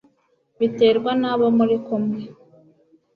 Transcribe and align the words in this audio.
Biterwa 0.59 1.11
na 1.21 1.33
bo 1.39 1.47
muri 1.57 1.75
kumwe 1.85 2.19